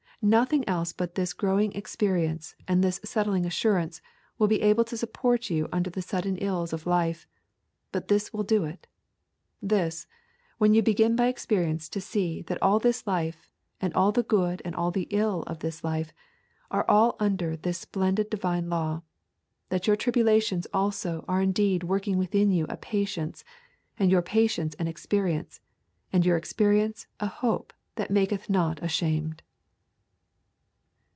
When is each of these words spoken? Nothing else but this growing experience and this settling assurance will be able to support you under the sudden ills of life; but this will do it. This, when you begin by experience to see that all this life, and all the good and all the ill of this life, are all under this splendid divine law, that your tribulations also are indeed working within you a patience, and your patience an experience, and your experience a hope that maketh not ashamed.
Nothing 0.23 0.63
else 0.69 0.93
but 0.93 1.15
this 1.15 1.33
growing 1.33 1.73
experience 1.73 2.53
and 2.67 2.83
this 2.83 2.99
settling 3.03 3.43
assurance 3.43 4.03
will 4.37 4.47
be 4.47 4.61
able 4.61 4.83
to 4.83 4.95
support 4.95 5.49
you 5.49 5.67
under 5.71 5.89
the 5.89 6.03
sudden 6.03 6.37
ills 6.37 6.73
of 6.73 6.85
life; 6.85 7.25
but 7.91 8.07
this 8.07 8.31
will 8.31 8.43
do 8.43 8.63
it. 8.63 8.85
This, 9.63 10.05
when 10.59 10.75
you 10.75 10.83
begin 10.83 11.15
by 11.15 11.25
experience 11.25 11.89
to 11.89 11.99
see 11.99 12.43
that 12.43 12.61
all 12.61 12.77
this 12.77 13.07
life, 13.07 13.51
and 13.81 13.91
all 13.95 14.11
the 14.11 14.21
good 14.21 14.61
and 14.63 14.75
all 14.75 14.91
the 14.91 15.07
ill 15.09 15.41
of 15.47 15.57
this 15.57 15.83
life, 15.83 16.13
are 16.69 16.85
all 16.87 17.15
under 17.19 17.55
this 17.57 17.79
splendid 17.79 18.29
divine 18.29 18.69
law, 18.69 19.01
that 19.69 19.87
your 19.87 19.95
tribulations 19.95 20.67
also 20.71 21.25
are 21.27 21.41
indeed 21.41 21.81
working 21.81 22.19
within 22.19 22.51
you 22.51 22.67
a 22.69 22.77
patience, 22.77 23.43
and 23.97 24.11
your 24.11 24.21
patience 24.21 24.75
an 24.75 24.87
experience, 24.87 25.61
and 26.13 26.27
your 26.27 26.37
experience 26.37 27.07
a 27.19 27.25
hope 27.25 27.73
that 27.95 28.11
maketh 28.11 28.51
not 28.51 28.79
ashamed. 28.83 29.41